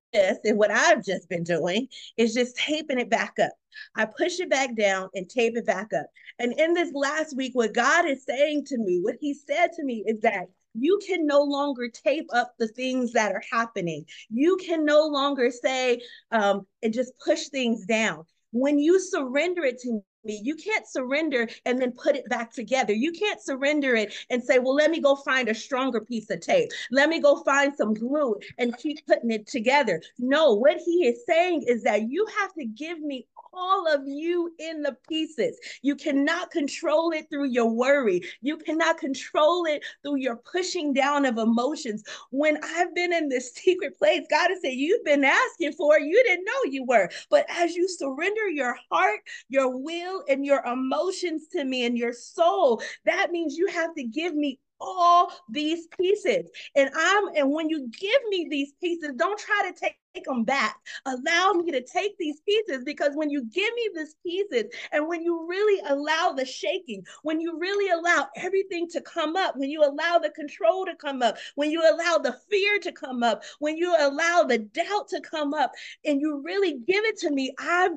and 0.45 0.59
what 0.59 0.71
I've 0.71 1.05
just 1.05 1.29
been 1.29 1.45
doing 1.45 1.89
is 2.17 2.35
just 2.35 2.57
taping 2.57 2.99
it 2.99 3.09
back 3.11 3.35
up. 3.43 3.53
I 3.97 4.05
push 4.05 4.39
it 4.39 4.51
back 4.51 4.77
down 4.77 5.09
and 5.15 5.29
tape 5.29 5.57
it 5.57 5.67
back 5.67 5.93
up. 5.95 6.07
And 6.39 6.53
in 6.59 6.75
this 6.75 6.93
last 6.93 7.37
week, 7.37 7.53
what 7.55 7.75
God 7.75 8.07
is 8.07 8.25
saying 8.25 8.67
to 8.67 8.79
me, 8.79 9.01
what 9.03 9.17
He 9.19 9.35
said 9.35 9.73
to 9.77 9.83
me 9.83 10.05
is 10.07 10.21
that 10.21 10.47
you 10.75 11.01
can 11.07 11.27
no 11.27 11.43
longer 11.43 11.89
tape 11.89 12.29
up 12.33 12.53
the 12.59 12.69
things 12.69 13.13
that 13.13 13.33
are 13.33 13.43
happening. 13.51 14.05
You 14.29 14.59
can 14.59 14.85
no 14.85 15.07
longer 15.07 15.51
say 15.51 16.03
um, 16.31 16.67
and 16.83 16.93
just 16.93 17.13
push 17.25 17.49
things 17.49 17.87
down. 17.87 18.25
When 18.53 18.79
you 18.79 19.01
surrender 19.01 19.65
it 19.65 19.79
to 19.81 20.03
me. 20.25 20.41
You 20.43 20.57
can't 20.57 20.87
surrender 20.87 21.49
and 21.65 21.81
then 21.81 21.93
put 21.93 22.17
it 22.17 22.29
back 22.29 22.53
together. 22.53 22.93
You 22.93 23.13
can't 23.13 23.41
surrender 23.41 23.95
it 23.95 24.15
and 24.31 24.43
say, 24.43 24.59
well, 24.59 24.75
let 24.75 24.91
me 24.91 25.01
go 25.01 25.17
find 25.17 25.49
a 25.49 25.55
stronger 25.55 26.01
piece 26.01 26.31
of 26.31 26.41
tape. 26.41 26.71
Let 26.91 27.09
me 27.09 27.21
go 27.21 27.43
find 27.43 27.75
some 27.77 27.95
glue 27.95 28.37
and 28.59 28.77
keep 28.79 29.07
putting 29.07 29.31
it 29.31 29.47
together. 29.47 30.03
No, 30.19 30.55
what 30.55 30.79
he 30.79 31.07
is 31.07 31.25
saying 31.27 31.65
is 31.67 31.83
that 31.85 32.09
you 32.09 32.27
have 32.41 32.53
to 32.55 32.65
give 32.65 33.01
me 33.01 33.27
all 33.53 33.87
of 33.93 34.03
you 34.07 34.53
in 34.59 34.83
the 34.83 34.97
pieces. 35.09 35.59
You 35.83 35.97
cannot 35.97 36.51
control 36.51 37.13
it 37.13 37.29
through 37.31 37.49
your 37.49 37.71
worry. 37.71 38.23
You 38.41 38.57
cannot 38.57 38.99
control 38.99 39.65
it 39.67 39.85
through 40.03 40.17
your 40.17 40.37
pushing 40.37 40.93
down 40.93 41.25
of 41.25 41.39
emotions. 41.39 42.03
When 42.31 42.59
I've 42.63 42.95
been 42.95 43.13
in 43.13 43.29
this 43.29 43.55
secret 43.55 43.99
place, 43.99 44.27
God 44.31 44.51
has 44.51 44.61
said, 44.63 44.75
You've 44.75 45.05
been 45.05 45.25
asking 45.25 45.73
for 45.73 45.97
it. 45.97 46.05
You 46.05 46.23
didn't 46.25 46.45
know 46.45 46.71
you 46.71 46.85
were. 46.85 47.11
But 47.31 47.47
as 47.49 47.75
you 47.75 47.89
surrender 47.89 48.49
your 48.49 48.77
heart, 48.91 49.21
your 49.49 49.77
will, 49.77 50.25
and 50.29 50.45
your 50.45 50.65
emotions 50.65 51.49
to 51.53 51.65
me 51.65 51.85
and 51.85 51.97
your 51.97 52.13
soul, 52.13 52.83
that 53.05 53.31
means 53.31 53.57
you 53.57 53.67
have 53.69 53.95
to 53.95 54.05
give 54.05 54.35
me 54.35 54.59
all 54.81 55.31
these 55.49 55.87
pieces. 55.99 56.51
And 56.75 56.91
I'm 56.97 57.25
and 57.37 57.51
when 57.53 57.69
you 57.69 57.89
give 57.89 58.21
me 58.29 58.49
these 58.51 58.73
pieces, 58.81 59.13
don't 59.17 59.39
try 59.39 59.71
to 59.71 59.79
take 59.79 59.97
take 60.15 60.25
them 60.25 60.45
back. 60.45 60.77
Allow 61.07 61.53
me 61.53 61.71
to 61.73 61.83
take 61.83 62.17
these 62.19 62.41
pieces 62.41 62.85
because 62.85 63.15
when 63.15 63.31
you 63.31 63.45
give 63.45 63.73
me 63.75 63.91
these 63.95 64.15
pieces 64.25 64.73
and 64.93 65.07
when 65.07 65.23
you 65.23 65.47
really 65.49 65.81
allow 65.89 66.33
the 66.33 66.45
shaking, 66.45 67.05
when 67.23 67.41
you 67.41 67.59
really 67.59 67.91
allow 67.91 68.29
everything 68.37 68.89
to 68.89 69.01
come 69.01 69.37
up, 69.37 69.57
when 69.57 69.71
you 69.71 69.83
allow 69.83 70.19
the 70.19 70.31
control 70.31 70.85
to 70.87 70.95
come 70.97 71.23
up, 71.23 71.37
when 71.55 71.71
you 71.71 71.81
allow 71.83 72.19
the 72.19 72.37
fear 72.51 72.79
to 72.81 72.93
come 72.93 73.23
up, 73.23 73.43
when 73.59 73.77
you 73.77 73.95
allow 73.99 74.43
the 74.43 74.59
doubt 74.59 75.09
to 75.09 75.21
come 75.21 75.55
up, 75.55 75.73
and 76.05 76.21
you 76.21 76.43
really 76.45 76.73
give 76.87 77.05
it 77.05 77.19
to 77.19 77.31
me, 77.31 77.55
I'm 77.59 77.97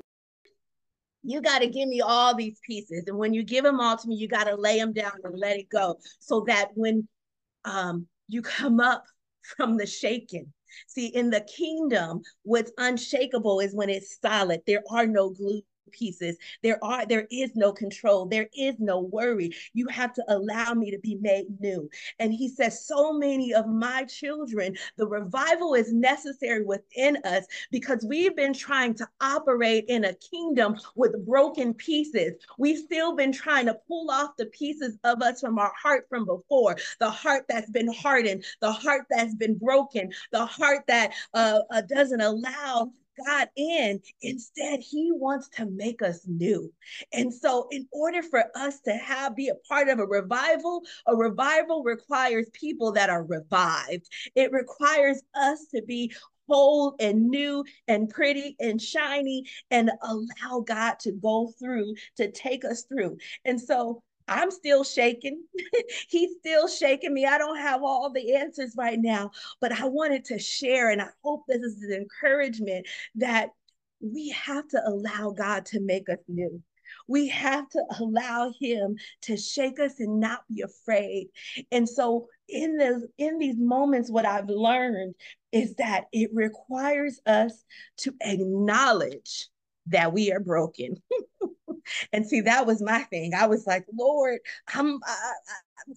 you 1.25 1.41
got 1.41 1.59
to 1.59 1.67
give 1.67 1.87
me 1.87 2.01
all 2.01 2.35
these 2.35 2.59
pieces. 2.67 3.05
And 3.07 3.17
when 3.17 3.33
you 3.33 3.43
give 3.43 3.63
them 3.63 3.79
all 3.79 3.95
to 3.95 4.07
me, 4.07 4.15
you 4.15 4.27
got 4.27 4.43
to 4.43 4.55
lay 4.55 4.77
them 4.77 4.91
down 4.91 5.13
and 5.23 5.39
let 5.39 5.57
it 5.57 5.69
go 5.69 5.97
so 6.19 6.43
that 6.47 6.71
when 6.75 7.07
um, 7.63 8.07
you 8.27 8.41
come 8.41 8.81
up 8.81 9.05
from 9.57 9.77
the 9.77 9.85
shaking, 9.85 10.51
see, 10.87 11.07
in 11.07 11.29
the 11.29 11.41
kingdom, 11.41 12.21
what's 12.43 12.71
unshakable 12.77 13.59
is 13.59 13.75
when 13.75 13.89
it's 13.89 14.19
solid. 14.21 14.61
There 14.65 14.83
are 14.91 15.07
no 15.07 15.29
glue 15.29 15.61
pieces. 15.93 16.37
There 16.61 16.83
are 16.83 17.05
there 17.05 17.27
is 17.31 17.55
no 17.55 17.71
control. 17.71 18.25
There 18.25 18.49
is 18.57 18.75
no 18.79 18.99
worry. 18.99 19.51
You 19.73 19.87
have 19.87 20.13
to 20.13 20.23
allow 20.27 20.73
me 20.73 20.91
to 20.91 20.99
be 20.99 21.15
made 21.15 21.45
new. 21.59 21.89
And 22.19 22.33
he 22.33 22.49
says, 22.49 22.85
so 22.85 23.13
many 23.13 23.53
of 23.53 23.67
my 23.67 24.05
children, 24.05 24.75
the 24.97 25.07
revival 25.07 25.73
is 25.73 25.93
necessary 25.93 26.63
within 26.63 27.17
us 27.23 27.45
because 27.71 28.05
we've 28.07 28.35
been 28.35 28.53
trying 28.53 28.93
to 28.95 29.07
operate 29.21 29.85
in 29.87 30.05
a 30.05 30.13
kingdom 30.15 30.75
with 30.95 31.25
broken 31.25 31.73
pieces. 31.73 32.33
We've 32.57 32.79
still 32.79 33.15
been 33.15 33.31
trying 33.31 33.65
to 33.67 33.77
pull 33.87 34.09
off 34.11 34.31
the 34.37 34.47
pieces 34.47 34.97
of 35.03 35.21
us 35.21 35.41
from 35.41 35.59
our 35.59 35.73
heart 35.81 36.05
from 36.09 36.25
before, 36.25 36.77
the 36.99 37.09
heart 37.09 37.45
that's 37.47 37.69
been 37.69 37.91
hardened, 37.93 38.45
the 38.61 38.71
heart 38.71 39.05
that's 39.09 39.35
been 39.35 39.57
broken, 39.57 40.11
the 40.31 40.45
heart 40.45 40.83
that 40.87 41.13
uh, 41.33 41.59
uh, 41.71 41.81
doesn't 41.81 42.21
allow 42.21 42.91
God 43.25 43.49
in. 43.55 44.01
Instead, 44.21 44.79
He 44.79 45.11
wants 45.11 45.49
to 45.49 45.65
make 45.65 46.01
us 46.01 46.21
new. 46.27 46.71
And 47.11 47.33
so, 47.33 47.67
in 47.71 47.87
order 47.91 48.23
for 48.23 48.45
us 48.55 48.79
to 48.81 48.93
have 48.93 49.35
be 49.35 49.49
a 49.49 49.55
part 49.67 49.89
of 49.89 49.99
a 49.99 50.05
revival, 50.05 50.83
a 51.07 51.15
revival 51.15 51.83
requires 51.83 52.49
people 52.53 52.91
that 52.93 53.09
are 53.09 53.23
revived. 53.23 54.09
It 54.35 54.51
requires 54.51 55.21
us 55.35 55.65
to 55.73 55.81
be 55.81 56.13
whole 56.49 56.95
and 56.99 57.29
new 57.29 57.63
and 57.87 58.09
pretty 58.09 58.55
and 58.59 58.81
shiny 58.81 59.45
and 59.71 59.91
allow 60.01 60.59
God 60.65 60.99
to 60.99 61.11
go 61.11 61.53
through 61.59 61.95
to 62.17 62.31
take 62.31 62.65
us 62.65 62.83
through. 62.83 63.17
And 63.45 63.59
so 63.59 64.03
I'm 64.27 64.51
still 64.51 64.83
shaking. 64.83 65.43
He's 66.09 66.31
still 66.39 66.67
shaking 66.67 67.13
me. 67.13 67.25
I 67.25 67.37
don't 67.37 67.57
have 67.57 67.83
all 67.83 68.11
the 68.11 68.35
answers 68.35 68.73
right 68.77 68.99
now, 68.99 69.31
but 69.59 69.71
I 69.71 69.85
wanted 69.85 70.25
to 70.25 70.39
share, 70.39 70.89
and 70.89 71.01
I 71.01 71.09
hope 71.23 71.43
this 71.47 71.61
is 71.61 71.83
an 71.83 71.93
encouragement 71.93 72.87
that 73.15 73.49
we 74.01 74.29
have 74.29 74.67
to 74.69 74.81
allow 74.85 75.31
God 75.31 75.65
to 75.67 75.79
make 75.79 76.09
us 76.09 76.19
new. 76.27 76.61
We 77.07 77.27
have 77.29 77.69
to 77.69 77.83
allow 77.99 78.53
him 78.59 78.97
to 79.23 79.37
shake 79.37 79.79
us 79.79 79.99
and 79.99 80.19
not 80.19 80.43
be 80.47 80.61
afraid. 80.61 81.29
And 81.71 81.87
so 81.87 82.27
in 82.47 82.77
the 82.77 83.07
in 83.17 83.39
these 83.39 83.57
moments 83.57 84.11
what 84.11 84.25
I've 84.25 84.49
learned 84.49 85.15
is 85.51 85.75
that 85.75 86.05
it 86.11 86.29
requires 86.33 87.19
us 87.25 87.63
to 87.97 88.13
acknowledge 88.21 89.49
that 89.87 90.13
we 90.13 90.31
are 90.31 90.39
broken. 90.39 91.01
and 92.11 92.25
see, 92.25 92.41
that 92.41 92.65
was 92.65 92.81
my 92.81 92.99
thing. 93.03 93.33
I 93.33 93.47
was 93.47 93.65
like, 93.65 93.85
Lord, 93.93 94.39
I'm 94.73 94.99
I, 95.05 95.33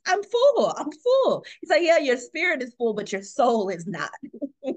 I'm 0.06 0.22
full. 0.22 0.74
I'm 0.76 0.90
full. 0.92 1.44
He's 1.60 1.70
like, 1.70 1.82
yeah, 1.82 1.98
your 1.98 2.16
spirit 2.16 2.62
is 2.62 2.74
full, 2.74 2.94
but 2.94 3.12
your 3.12 3.22
soul 3.22 3.68
is 3.68 3.86
not. 3.86 4.10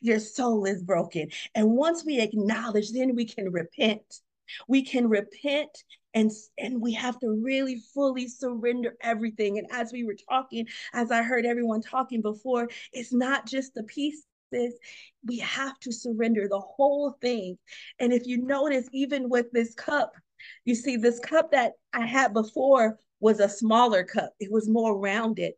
your 0.00 0.18
soul 0.18 0.64
is 0.64 0.82
broken. 0.82 1.28
And 1.54 1.70
once 1.70 2.04
we 2.04 2.20
acknowledge, 2.20 2.92
then 2.92 3.14
we 3.14 3.24
can 3.24 3.50
repent. 3.50 4.20
We 4.68 4.82
can 4.82 5.08
repent 5.08 5.70
and 6.14 6.30
and 6.58 6.80
we 6.80 6.92
have 6.92 7.18
to 7.20 7.40
really 7.42 7.80
fully 7.94 8.28
surrender 8.28 8.96
everything 9.00 9.56
and 9.56 9.66
as 9.72 9.92
we 9.92 10.04
were 10.04 10.16
talking 10.28 10.66
as 10.92 11.10
i 11.10 11.22
heard 11.22 11.46
everyone 11.46 11.80
talking 11.80 12.20
before 12.20 12.68
it's 12.92 13.14
not 13.14 13.46
just 13.46 13.72
the 13.72 13.82
piece 13.84 14.26
this, 14.52 14.74
we 15.26 15.38
have 15.38 15.80
to 15.80 15.90
surrender 15.90 16.46
the 16.46 16.60
whole 16.60 17.16
thing. 17.20 17.58
And 17.98 18.12
if 18.12 18.26
you 18.26 18.36
notice, 18.38 18.88
even 18.92 19.28
with 19.28 19.50
this 19.50 19.74
cup, 19.74 20.14
you 20.64 20.74
see, 20.74 20.96
this 20.96 21.18
cup 21.18 21.52
that 21.52 21.72
I 21.92 22.06
had 22.06 22.32
before 22.32 22.98
was 23.20 23.40
a 23.40 23.48
smaller 23.48 24.04
cup, 24.04 24.32
it 24.40 24.50
was 24.50 24.68
more 24.68 24.98
rounded 24.98 25.54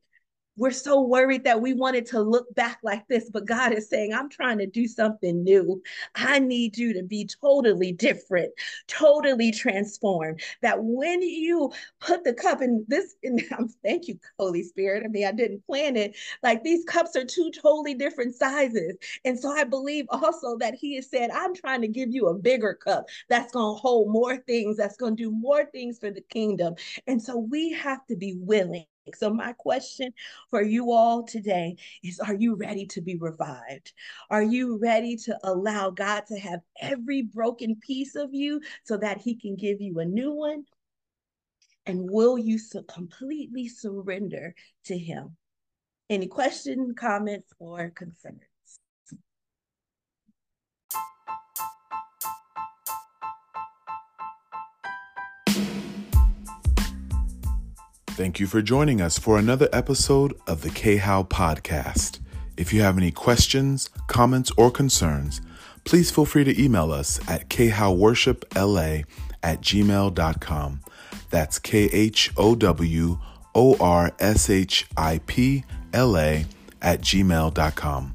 we're 0.57 0.71
so 0.71 1.01
worried 1.01 1.45
that 1.45 1.61
we 1.61 1.75
wanted 1.75 2.07
to 2.07 2.21
look 2.21 2.53
back 2.55 2.79
like 2.83 3.07
this, 3.09 3.29
but 3.31 3.47
God 3.47 3.73
is 3.73 3.89
saying, 3.89 4.13
I'm 4.13 4.29
trying 4.31 4.59
to 4.59 4.67
do 4.67 4.87
something 4.87 5.43
new. 5.43 5.83
I 6.15 6.39
need 6.39 6.79
you 6.79 6.93
to 6.95 7.03
be 7.03 7.27
totally 7.27 7.93
different, 7.93 8.53
totally 8.87 9.51
transformed. 9.51 10.41
That 10.63 10.79
when 10.81 11.23
you 11.23 11.73
put 12.01 12.25
the 12.25 12.35
cup 12.35 12.63
in 12.63 12.85
this, 12.89 13.17
and 13.25 13.43
I'm, 13.57 13.69
thank 13.83 14.07
you, 14.07 14.19
Holy 14.39 14.63
Spirit. 14.63 15.03
I 15.05 15.09
mean, 15.09 15.27
I 15.27 15.33
didn't 15.33 15.67
plan 15.67 15.97
it. 15.97 16.17
Like 16.43 16.63
these 16.63 16.85
cups 16.85 17.17
are 17.17 17.25
two 17.25 17.51
totally 17.51 17.95
different 17.95 18.35
sizes. 18.35 18.97
And 19.25 19.39
so 19.39 19.51
I 19.51 19.65
believe 19.65 20.07
also 20.11 20.57
that 20.59 20.75
He 20.75 20.97
has 20.97 21.11
said, 21.11 21.31
I'm 21.31 21.55
trying 21.55 21.81
to 21.81 21.89
give 21.89 22.11
you 22.11 22.29
a 22.29 22.35
bigger 22.35 22.75
cup 22.75 23.07
that's 23.29 23.53
going 23.53 23.75
to 23.75 23.81
hold 23.81 24.11
more 24.11 24.37
things, 24.37 24.77
that's 24.77 24.97
going 24.97 25.17
to 25.17 25.23
do 25.23 25.31
more 25.31 25.65
things 25.65 25.99
for 25.99 26.11
the 26.11 26.21
kingdom. 26.21 26.75
And 27.07 27.21
so 27.21 27.37
we 27.37 27.73
have 27.73 28.07
to 28.07 28.17
be 28.17 28.37
willing 28.39 28.87
so, 29.13 29.31
my 29.33 29.53
question 29.53 30.13
for 30.49 30.63
you 30.63 30.93
all 30.93 31.23
today 31.23 31.77
is 32.03 32.21
Are 32.21 32.35
you 32.35 32.55
ready 32.55 32.87
to 32.87 33.03
be 33.03 33.17
revived? 33.17 33.93
Are 34.31 34.43
you 34.43 34.79
ready 34.79 35.17
to 35.19 35.39
allow 35.45 35.91
God 35.91 36.27
to 36.29 36.39
have 36.39 36.61
every 36.81 37.23
broken 37.23 37.77
piece 37.77 38.15
of 38.15 38.33
you 38.33 38.61
so 38.85 38.97
that 38.97 39.19
He 39.21 39.35
can 39.35 39.57
give 39.57 39.81
you 39.81 39.99
a 39.99 40.05
new 40.05 40.33
one? 40.33 40.65
And 41.87 42.09
will 42.11 42.39
you 42.39 42.59
so 42.59 42.83
completely 42.83 43.69
surrender 43.69 44.55
to 44.85 44.97
Him? 44.97 45.37
Any 46.09 46.27
question, 46.27 46.95
comments, 46.95 47.53
or 47.59 47.91
concerns? 47.91 48.41
Thank 58.25 58.41
you 58.41 58.47
for 58.47 58.63
joining 58.63 59.03
us 59.03 59.19
for 59.19 59.37
another 59.37 59.69
episode 59.71 60.33
of 60.47 60.63
the 60.63 60.71
KHOW 60.71 61.25
Podcast. 61.25 62.21
If 62.57 62.73
you 62.73 62.81
have 62.81 62.97
any 62.97 63.11
questions, 63.11 63.91
comments, 64.07 64.51
or 64.57 64.71
concerns, 64.71 65.43
please 65.85 66.11
feel 66.11 66.25
free 66.25 66.45
to 66.45 66.59
email 66.59 66.91
us 66.91 67.21
at 67.29 67.51
khoworshipla 67.51 69.05
at 69.43 69.61
gmail.com. 69.61 70.81
That's 71.29 71.59
K 71.59 71.85
H 71.93 72.33
O 72.39 72.55
W 72.55 73.19
O 73.55 73.77
R 73.79 74.13
S 74.19 74.49
H 74.49 74.87
I 74.97 75.21
P 75.27 75.65
L 75.93 76.17
A 76.17 76.47
at 76.81 77.03
gmail.com. 77.03 78.15